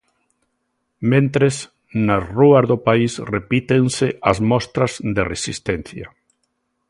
[1.11, 1.55] Mentres,
[2.05, 6.07] nas rúas do país repítense as mostras de resistencia.